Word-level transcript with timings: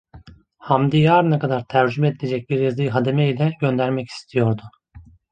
Hamdi 0.57 0.97
yarına 0.97 1.39
kadar 1.39 1.63
tercüme 1.67 2.07
edilecek 2.07 2.49
bir 2.49 2.59
yazıyı 2.59 2.89
hademe 2.91 3.29
ile 3.29 3.53
göndermek 3.59 4.09
istiyordu. 4.09 4.61